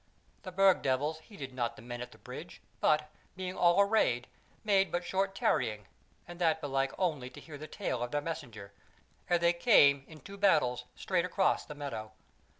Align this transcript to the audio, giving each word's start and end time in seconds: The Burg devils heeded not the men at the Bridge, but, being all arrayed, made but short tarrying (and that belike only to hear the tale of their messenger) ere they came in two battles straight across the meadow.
The 0.41 0.51
Burg 0.51 0.81
devils 0.81 1.19
heeded 1.19 1.53
not 1.53 1.75
the 1.75 1.83
men 1.83 2.01
at 2.01 2.11
the 2.11 2.17
Bridge, 2.17 2.59
but, 2.79 3.11
being 3.35 3.55
all 3.55 3.79
arrayed, 3.79 4.25
made 4.63 4.91
but 4.91 5.03
short 5.03 5.35
tarrying 5.35 5.85
(and 6.27 6.39
that 6.41 6.59
belike 6.59 6.91
only 6.97 7.29
to 7.29 7.39
hear 7.39 7.59
the 7.59 7.67
tale 7.67 8.01
of 8.01 8.09
their 8.09 8.19
messenger) 8.19 8.73
ere 9.29 9.37
they 9.37 9.53
came 9.53 10.03
in 10.07 10.19
two 10.21 10.37
battles 10.39 10.85
straight 10.95 11.23
across 11.23 11.65
the 11.67 11.75
meadow. 11.75 12.13